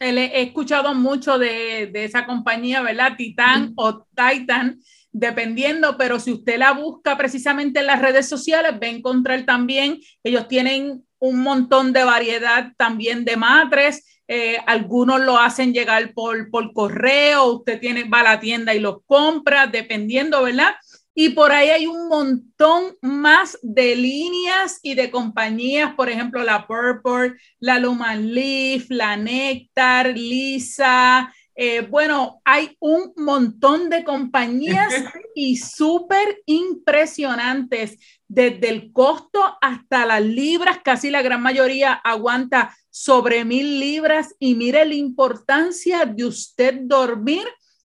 He 0.00 0.42
escuchado 0.42 0.92
mucho 0.94 1.38
de, 1.38 1.88
de 1.92 2.04
esa 2.04 2.26
compañía, 2.26 2.82
¿verdad? 2.82 3.12
Titan 3.16 3.72
o 3.76 4.04
Titan, 4.16 4.80
dependiendo, 5.12 5.96
pero 5.96 6.18
si 6.18 6.32
usted 6.32 6.58
la 6.58 6.72
busca 6.72 7.16
precisamente 7.16 7.78
en 7.78 7.86
las 7.86 8.02
redes 8.02 8.28
sociales, 8.28 8.72
va 8.82 8.86
a 8.88 8.90
encontrar 8.90 9.46
también, 9.46 10.00
ellos 10.24 10.48
tienen 10.48 11.04
un 11.20 11.40
montón 11.40 11.92
de 11.92 12.02
variedad 12.02 12.72
también 12.76 13.24
de 13.24 13.36
matres 13.36 14.13
eh, 14.26 14.58
algunos 14.66 15.20
lo 15.20 15.38
hacen 15.38 15.72
llegar 15.72 16.14
por, 16.14 16.50
por 16.50 16.72
correo, 16.72 17.44
usted 17.52 17.80
tiene, 17.80 18.04
va 18.04 18.20
a 18.20 18.24
la 18.24 18.40
tienda 18.40 18.74
y 18.74 18.80
los 18.80 18.98
compra, 19.06 19.66
dependiendo, 19.66 20.42
¿verdad? 20.42 20.74
Y 21.14 21.30
por 21.30 21.52
ahí 21.52 21.68
hay 21.68 21.86
un 21.86 22.08
montón 22.08 22.96
más 23.00 23.56
de 23.62 23.94
líneas 23.94 24.80
y 24.82 24.94
de 24.94 25.10
compañías, 25.10 25.94
por 25.94 26.08
ejemplo, 26.08 26.42
la 26.42 26.66
Purple, 26.66 27.38
la 27.60 27.78
Luman 27.78 28.34
Leaf, 28.34 28.86
la 28.88 29.16
Nectar, 29.16 30.16
Lisa. 30.18 31.32
Eh, 31.56 31.82
bueno, 31.82 32.40
hay 32.44 32.76
un 32.80 33.12
montón 33.16 33.88
de 33.88 34.02
compañías 34.02 34.92
y 35.34 35.56
súper 35.56 36.42
impresionantes, 36.46 37.98
desde 38.26 38.68
el 38.70 38.92
costo 38.92 39.56
hasta 39.60 40.06
las 40.06 40.22
libras, 40.22 40.78
casi 40.84 41.10
la 41.10 41.22
gran 41.22 41.42
mayoría 41.42 41.92
aguanta 41.92 42.74
sobre 42.90 43.44
mil 43.44 43.78
libras 43.78 44.34
y 44.38 44.54
mire 44.54 44.84
la 44.84 44.94
importancia 44.94 46.04
de 46.04 46.24
usted 46.24 46.80
dormir 46.82 47.46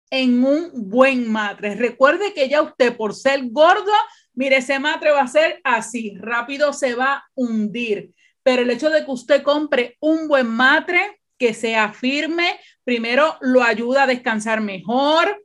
en 0.10 0.43
un 0.43 0.72
buen 0.74 1.32
matre. 1.32 1.75
Recuerde 1.75 2.34
que 2.34 2.50
ya 2.50 2.62
usted 2.62 2.96
por 2.96 3.15
ser 3.15 3.50
gordo, 3.50 3.91
mire, 4.34 4.58
ese 4.58 4.79
matre 4.79 5.12
va 5.12 5.22
a 5.22 5.27
ser 5.27 5.62
así, 5.63 6.15
rápido 6.20 6.74
se 6.74 6.93
va 6.96 7.13
a 7.13 7.24
hundir. 7.36 8.12
Pero 8.43 8.62
el 8.62 8.70
hecho 8.70 8.89
de 8.89 9.05
que 9.05 9.12
usted 9.12 9.43
compre 9.43 9.98
un 10.01 10.27
buen 10.27 10.48
matre 10.48 11.22
que 11.38 11.53
sea 11.53 11.93
firme, 11.93 12.60
primero 12.83 13.37
lo 13.41 13.63
ayuda 13.63 14.03
a 14.03 14.07
descansar 14.07 14.61
mejor, 14.61 15.43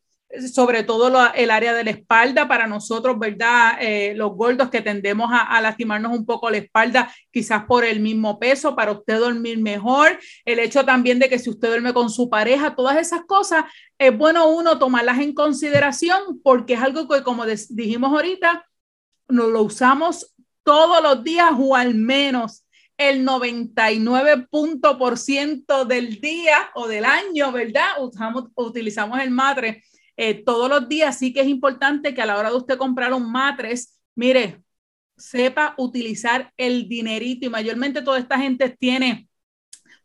sobre 0.52 0.82
todo 0.82 1.10
el 1.34 1.50
área 1.50 1.72
de 1.72 1.84
la 1.84 1.90
espalda 1.90 2.46
para 2.46 2.66
nosotros, 2.66 3.18
¿verdad? 3.18 3.78
Eh, 3.80 4.12
los 4.14 4.32
gordos 4.32 4.68
que 4.68 4.82
tendemos 4.82 5.30
a, 5.32 5.58
lastimarnos 5.60 6.12
un 6.12 6.26
poco 6.26 6.50
la 6.50 6.58
espalda, 6.58 7.10
quizás 7.30 7.64
por 7.64 7.84
el 7.84 8.00
mismo 8.00 8.38
peso, 8.38 8.76
para 8.76 8.92
usted 8.92 9.18
dormir 9.18 9.58
mejor. 9.58 10.18
El 10.44 10.58
hecho 10.58 10.84
también 10.84 11.18
de 11.18 11.30
que 11.30 11.38
si 11.38 11.48
usted 11.48 11.68
duerme 11.68 11.94
con 11.94 12.10
su 12.10 12.28
pareja, 12.28 12.74
todas 12.74 12.98
esas 12.98 13.22
cosas, 13.24 13.64
es 13.96 14.16
bueno 14.16 14.48
uno 14.48 14.78
tomarlas 14.78 15.18
en 15.18 15.32
consideración 15.32 16.40
porque 16.42 16.74
es 16.74 16.82
algo 16.82 17.08
que, 17.08 17.22
como 17.22 17.46
dijimos 17.46 18.12
ahorita, 18.12 18.66
nos 19.28 19.48
lo 19.48 19.62
usamos 19.62 20.34
todos 20.62 21.02
los 21.02 21.24
días 21.24 21.52
o 21.58 21.74
al 21.74 21.94
menos 21.94 22.66
el 22.98 23.24
99% 23.24 25.86
del 25.86 26.20
día 26.20 26.70
o 26.74 26.88
del 26.88 27.04
año, 27.04 27.52
¿verdad? 27.52 27.86
Usamos, 28.00 28.46
utilizamos 28.54 29.20
el 29.20 29.30
madre 29.30 29.84
eh, 30.16 30.42
todos 30.44 30.68
los 30.68 30.88
días, 30.88 31.16
sí 31.16 31.32
que 31.32 31.42
es 31.42 31.46
importante 31.46 32.12
que 32.12 32.20
a 32.20 32.26
la 32.26 32.36
hora 32.36 32.50
de 32.50 32.56
usted 32.56 32.76
comprar 32.76 33.14
un 33.14 33.30
matres, 33.30 34.00
mire, 34.16 34.64
sepa 35.16 35.74
utilizar 35.78 36.52
el 36.56 36.88
dinerito 36.88 37.46
y 37.46 37.48
mayormente 37.48 38.02
toda 38.02 38.18
esta 38.18 38.36
gente 38.36 38.68
tiene, 38.68 39.28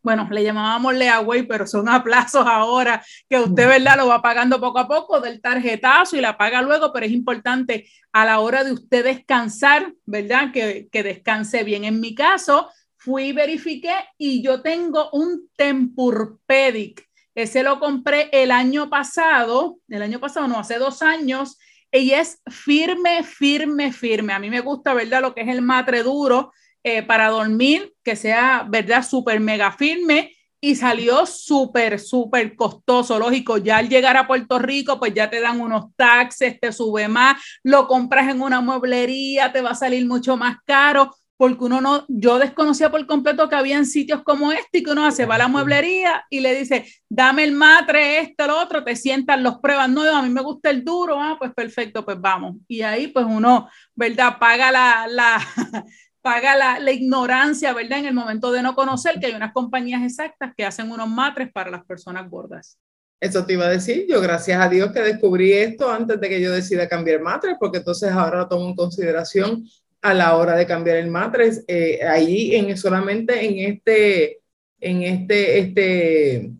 bueno, 0.03 0.27
le 0.29 0.43
llamábamos 0.43 0.93
leaway, 0.93 1.47
pero 1.47 1.65
son 1.65 1.89
a 1.89 2.03
plazos 2.03 2.45
ahora 2.45 3.03
que 3.27 3.39
usted, 3.39 3.67
¿verdad? 3.67 3.97
Lo 3.97 4.07
va 4.07 4.21
pagando 4.21 4.59
poco 4.59 4.79
a 4.79 4.87
poco 4.87 5.19
del 5.19 5.41
tarjetazo 5.41 6.15
y 6.15 6.21
la 6.21 6.37
paga 6.37 6.61
luego, 6.61 6.93
pero 6.93 7.07
es 7.07 7.11
importante 7.11 7.89
a 8.11 8.25
la 8.25 8.39
hora 8.39 8.63
de 8.63 8.73
usted 8.73 9.03
descansar, 9.03 9.93
¿verdad? 10.05 10.51
Que, 10.51 10.89
que 10.91 11.01
descanse 11.01 11.63
bien. 11.63 11.85
En 11.85 11.99
mi 11.99 12.13
caso, 12.13 12.69
fui, 13.03 13.33
verifiqué 13.33 13.93
y 14.17 14.41
yo 14.41 14.61
tengo 14.61 15.09
un 15.11 15.49
Tempurpedic 15.55 17.07
ese 17.35 17.63
lo 17.63 17.79
compré 17.79 18.29
el 18.31 18.51
año 18.51 18.89
pasado, 18.89 19.79
el 19.87 20.01
año 20.01 20.19
pasado, 20.19 20.47
no, 20.47 20.59
hace 20.59 20.77
dos 20.77 21.01
años, 21.01 21.57
y 21.91 22.11
es 22.11 22.41
firme, 22.47 23.23
firme, 23.23 23.91
firme. 23.91 24.33
A 24.33 24.39
mí 24.39 24.49
me 24.49 24.61
gusta, 24.61 24.93
¿verdad? 24.93 25.21
Lo 25.21 25.33
que 25.33 25.41
es 25.41 25.47
el 25.47 25.61
matre 25.61 26.03
duro 26.03 26.51
eh, 26.83 27.01
para 27.01 27.29
dormir, 27.29 27.93
que 28.03 28.15
sea, 28.15 28.65
¿verdad? 28.69 29.03
Súper 29.03 29.39
mega 29.39 29.71
firme 29.71 30.31
y 30.61 30.75
salió 30.75 31.25
súper, 31.25 31.99
súper 31.99 32.55
costoso. 32.55 33.17
Lógico, 33.17 33.57
ya 33.57 33.77
al 33.77 33.89
llegar 33.89 34.15
a 34.15 34.27
Puerto 34.27 34.59
Rico, 34.59 34.99
pues 34.99 35.13
ya 35.13 35.29
te 35.29 35.41
dan 35.41 35.59
unos 35.59 35.95
taxes, 35.95 36.59
te 36.59 36.71
sube 36.71 37.07
más, 37.07 37.41
lo 37.63 37.87
compras 37.87 38.29
en 38.29 38.41
una 38.41 38.61
mueblería, 38.61 39.51
te 39.51 39.61
va 39.61 39.71
a 39.71 39.75
salir 39.75 40.05
mucho 40.05 40.37
más 40.37 40.57
caro 40.65 41.11
porque 41.37 41.63
uno 41.63 41.81
no, 41.81 42.05
yo 42.07 42.37
desconocía 42.37 42.91
por 42.91 43.05
completo 43.07 43.49
que 43.49 43.55
habían 43.55 43.85
sitios 43.85 44.23
como 44.23 44.51
este 44.51 44.79
y 44.79 44.83
que 44.83 44.91
uno 44.91 45.05
hace, 45.05 45.25
va 45.25 45.35
a 45.35 45.39
la 45.39 45.47
mueblería 45.47 46.25
y 46.29 46.39
le 46.39 46.55
dice, 46.55 46.85
dame 47.09 47.43
el 47.43 47.53
matre, 47.53 48.19
este, 48.19 48.47
lo 48.47 48.59
otro, 48.59 48.83
te 48.83 48.95
sientan 48.95 49.43
los 49.43 49.59
pruebas, 49.59 49.89
no, 49.89 50.03
a 50.03 50.21
mí 50.21 50.29
me 50.29 50.41
gusta 50.41 50.69
el 50.69 50.83
duro, 50.83 51.19
ah, 51.19 51.35
pues 51.39 51.53
perfecto, 51.53 52.05
pues 52.05 52.19
vamos. 52.19 52.57
Y 52.67 52.81
ahí 52.81 53.07
pues 53.07 53.25
uno, 53.27 53.69
¿verdad? 53.95 54.37
Paga 54.39 54.71
la, 54.71 55.07
la 55.09 55.39
paga 56.21 56.55
la, 56.55 56.79
la, 56.79 56.91
ignorancia, 56.91 57.73
¿verdad? 57.73 57.99
En 57.99 58.05
el 58.05 58.13
momento 58.13 58.51
de 58.51 58.61
no 58.61 58.75
conocer 58.75 59.19
que 59.19 59.25
hay 59.25 59.33
unas 59.33 59.53
compañías 59.53 60.03
exactas 60.03 60.53
que 60.55 60.65
hacen 60.65 60.91
unos 60.91 61.09
matres 61.09 61.51
para 61.51 61.71
las 61.71 61.83
personas 61.83 62.29
gordas. 62.29 62.77
Eso 63.19 63.45
te 63.45 63.53
iba 63.53 63.65
a 63.65 63.69
decir, 63.69 64.05
yo 64.09 64.19
gracias 64.19 64.61
a 64.61 64.67
Dios 64.67 64.91
que 64.91 64.99
descubrí 64.99 65.53
esto 65.53 65.89
antes 65.89 66.19
de 66.19 66.27
que 66.27 66.41
yo 66.41 66.51
decida 66.51 66.89
cambiar 66.89 67.21
matres, 67.21 67.55
porque 67.57 67.77
entonces 67.77 68.11
ahora 68.11 68.49
tomo 68.49 68.67
en 68.67 68.75
consideración 68.75 69.63
a 70.03 70.13
la 70.13 70.35
hora 70.35 70.55
de 70.55 70.67
cambiar 70.67 70.97
el 70.97 71.09
matres. 71.09 71.63
Eh, 71.67 72.01
ahí 72.03 72.55
en, 72.55 72.77
solamente 72.77 73.43
en 73.43 73.71
este, 73.71 74.41
en 74.79 75.01
este, 75.03 75.59
este 75.59 76.51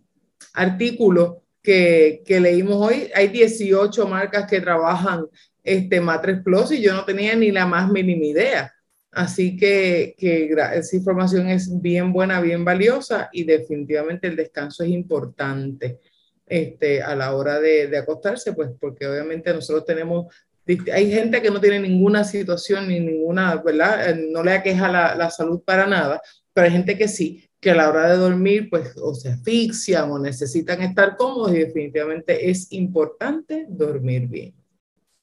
artículo 0.54 1.44
que, 1.62 2.24
que, 2.26 2.40
leímos 2.40 2.76
hoy, 2.76 3.12
hay 3.14 3.28
18 3.28 4.08
marcas 4.08 4.50
que 4.50 4.62
trabajan 4.62 5.28
este 5.62 6.02
Matres 6.02 6.42
Plus 6.44 6.72
y 6.72 6.82
yo 6.82 6.94
no 6.94 7.06
tenía 7.06 7.36
ni 7.36 7.52
la 7.52 7.66
más 7.66 7.92
mínima 7.92 8.26
idea. 8.26 8.74
Así 9.12 9.58
que, 9.58 10.16
que 10.18 10.56
esa 10.76 10.96
información 10.96 11.48
es 11.50 11.70
bien 11.82 12.12
buena, 12.14 12.42
bien 12.42 12.66
valiosa 12.66 13.30
y 13.32 13.44
definitivamente 13.44 14.28
el 14.28 14.38
descanso 14.38 14.84
es 14.84 14.90
importante. 14.90 16.00
este, 16.46 17.02
a 17.02 17.16
la 17.16 17.36
hora 17.36 17.60
de, 17.60 17.88
de 17.88 17.98
acostarse, 17.98 18.54
pues 18.54 18.70
porque 18.80 19.08
obviamente 19.08 19.54
nosotros 19.54 19.86
tenemos 19.86 20.28
hay 20.66 21.12
gente 21.12 21.42
que 21.42 21.52
no 21.52 21.60
tiene 21.60 21.80
ninguna 21.80 22.24
situación 22.24 22.88
ni 22.88 23.00
ninguna, 23.00 23.56
¿verdad? 23.56 24.10
Eh, 24.10 24.30
no 24.32 24.44
le 24.44 24.54
aqueja 24.54 24.88
la, 24.90 25.16
la, 25.16 25.30
salud 25.30 25.62
para 25.64 25.86
nada, 25.86 26.22
pero 26.54 26.66
hay 26.66 26.72
gente 26.72 26.98
que 26.98 27.08
sí, 27.08 27.50
que 27.60 27.72
a 27.72 27.76
la 27.76 27.90
hora 27.90 28.10
de 28.10 28.18
dormir, 28.18 28.70
pues 28.70 28.94
o 28.98 29.14
se 29.14 29.30
asfixian 29.30 30.10
o 30.12 30.20
necesitan 30.20 30.82
estar 30.82 31.16
cómodos 31.18 31.54
y 31.54 31.60
definitivamente 31.60 32.50
es 32.50 32.72
importante 32.72 33.66
dormir 33.70 34.28
bien. 34.28 34.54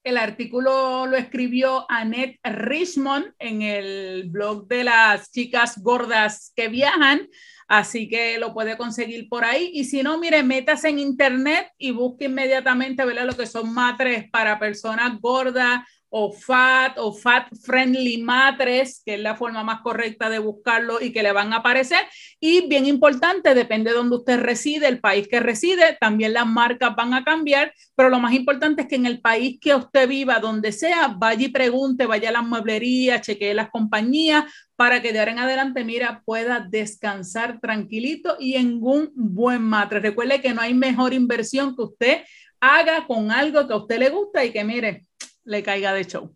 El 0.03 0.17
artículo 0.17 1.07
lo 1.07 1.17
escribió 1.17 1.85
Annette 1.91 2.41
Richmond 2.43 3.35
en 3.39 3.61
el 3.61 4.31
blog 4.31 4.67
de 4.67 4.85
las 4.85 5.31
chicas 5.31 5.83
gordas 5.83 6.53
que 6.57 6.69
viajan, 6.69 7.29
así 7.71 8.09
que 8.09 8.37
lo 8.39 8.53
puede 8.53 8.77
conseguir 8.77 9.29
por 9.29 9.45
ahí. 9.45 9.71
Y 9.73 9.85
si 9.85 10.03
no, 10.03 10.19
mire, 10.19 10.43
metas 10.43 10.83
en 10.85 10.99
internet 10.99 11.69
y 11.79 11.93
busque 11.93 12.25
inmediatamente 12.25 13.05
¿verdad? 13.05 13.27
lo 13.27 13.37
que 13.37 13.47
son 13.47 13.73
matres 13.73 14.29
para 14.29 14.59
personas 14.59 15.21
gordas 15.21 15.81
o 16.11 16.33
fat 16.33 16.99
o 16.99 17.13
fat 17.13 17.47
friendly 17.65 18.19
matres, 18.19 19.03
que 19.05 19.15
es 19.15 19.21
la 19.21 19.37
forma 19.37 19.63
más 19.63 19.81
correcta 19.81 20.29
de 20.29 20.41
buscarlo 20.41 21.01
y 21.01 21.13
que 21.13 21.23
le 21.23 21.33
van 21.33 21.53
a 21.53 21.59
aparecer. 21.59 22.01
Y 22.41 22.67
bien 22.69 22.87
importante, 22.87 23.55
depende 23.55 23.91
de 23.91 23.97
donde 23.97 24.17
usted 24.17 24.41
reside, 24.41 24.89
el 24.89 25.01
país 25.01 25.29
que 25.29 25.41
reside, 25.41 25.97
también 26.01 26.35
las 26.35 26.47
marcas 26.47 26.95
van 26.97 27.15
a 27.15 27.25
cambiar, 27.25 27.73
pero 27.95 28.09
lo 28.09 28.19
más 28.19 28.35
importante 28.35 28.83
es 28.83 28.89
que 28.89 28.97
en 28.97 29.07
el 29.07 29.21
país 29.21 29.59
que 29.61 29.75
usted 29.75 30.09
viva, 30.09 30.41
donde 30.41 30.73
sea, 30.73 31.15
vaya 31.17 31.47
y 31.47 31.49
pregunte, 31.49 32.07
vaya 32.07 32.31
a 32.31 32.33
las 32.33 32.45
mueblerías, 32.45 33.23
chequee 33.23 33.55
las 33.55 33.71
compañías, 33.71 34.45
para 34.75 35.03
que 35.03 35.13
de 35.13 35.19
ahora 35.19 35.33
en 35.33 35.39
adelante, 35.39 35.85
mira, 35.85 36.23
pueda 36.25 36.67
descansar 36.69 37.61
tranquilito 37.61 38.37
y 38.41 38.55
en 38.55 38.79
un 38.83 39.13
buen 39.15 39.63
matre. 39.63 40.01
Recuerde 40.01 40.41
que 40.41 40.55
no 40.55 40.63
hay 40.63 40.75
mejor 40.75 41.13
inversión 41.13 41.77
que 41.77 41.83
usted 41.83 42.23
haga 42.61 43.07
con 43.07 43.31
algo 43.31 43.67
que 43.67 43.75
a 43.75 43.77
usted 43.77 43.99
le 43.99 44.11
gusta 44.11 44.45
y 44.45 44.53
que 44.53 44.65
mire, 44.65 45.07
le 45.45 45.63
caiga 45.63 45.93
de 45.93 46.05
show. 46.05 46.35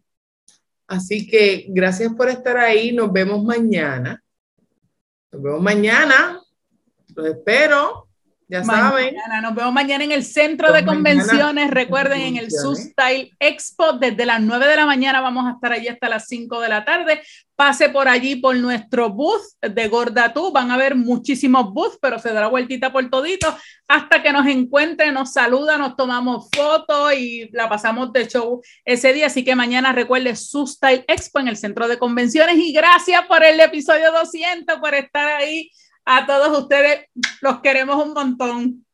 Así 0.87 1.26
que 1.26 1.66
gracias 1.68 2.12
por 2.14 2.28
estar 2.28 2.56
ahí. 2.56 2.92
Nos 2.92 3.12
vemos 3.12 3.42
mañana. 3.42 4.23
Nos 5.32 5.42
vemos 5.42 5.62
mañana. 5.62 6.40
Los 7.14 7.26
espero. 7.26 8.03
Ya 8.54 8.62
saben. 8.62 9.16
Nos 9.42 9.52
vemos 9.52 9.73
mañana 9.73 10.04
en 10.04 10.12
el 10.12 10.25
centro 10.25 10.73
de 10.73 10.84
convenciones. 10.84 11.73
Recuerden, 11.73 12.20
en 12.20 12.37
el 12.37 12.52
Style 12.52 13.32
Expo, 13.40 13.94
desde 13.94 14.25
las 14.25 14.40
9 14.40 14.68
de 14.68 14.76
la 14.76 14.87
mañana 14.87 15.20
vamos 15.20 15.46
a 15.46 15.54
estar 15.54 15.73
allí 15.73 15.88
hasta 15.88 16.08
las 16.08 16.28
5 16.28 16.61
de 16.61 16.68
la 16.68 16.84
tarde. 16.84 17.20
Pase 17.56 17.88
por 17.88 18.06
allí 18.06 18.37
por 18.37 18.54
nuestro 18.54 19.11
booth 19.11 19.42
de 19.61 19.88
Gorda 19.88 20.32
Tú. 20.32 20.52
Van 20.52 20.70
a 20.70 20.76
ver 20.76 20.94
muchísimos 20.94 21.73
booths, 21.73 21.99
pero 22.00 22.20
se 22.20 22.32
dará 22.32 22.46
vueltita 22.46 22.92
por 22.92 23.11
todito 23.11 23.56
hasta 23.88 24.23
que 24.23 24.32
nos 24.32 24.46
encuentre, 24.46 25.11
nos 25.11 25.32
saluda, 25.32 25.76
nos 25.76 25.96
tomamos 25.96 26.49
fotos 26.54 27.12
y 27.14 27.50
la 27.52 27.68
pasamos 27.68 28.12
de 28.12 28.28
show 28.28 28.62
ese 28.84 29.12
día. 29.12 29.26
Así 29.26 29.42
que 29.42 29.56
mañana 29.56 29.92
recuerde 29.92 30.37
Style 30.37 31.04
Expo 31.08 31.40
en 31.40 31.49
el 31.49 31.56
centro 31.56 31.88
de 31.88 31.99
convenciones. 31.99 32.56
Y 32.56 32.73
gracias 32.73 33.26
por 33.26 33.42
el 33.42 33.58
episodio 33.58 34.12
200, 34.12 34.78
por 34.78 34.94
estar 34.94 35.26
ahí 35.26 35.73
a 36.04 36.26
todos 36.26 36.58
ustedes 36.58 37.06
los 37.40 37.61
queremos 37.61 38.04
un 38.04 38.12
montón. 38.12 38.87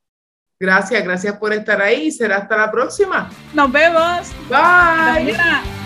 Gracias, 0.58 1.02
gracias 1.02 1.36
por 1.38 1.52
estar 1.52 1.80
ahí. 1.80 2.10
Será 2.10 2.36
hasta 2.36 2.56
la 2.56 2.70
próxima. 2.70 3.30
Nos 3.54 3.72
vemos. 3.72 4.30
Bye. 4.48 5.79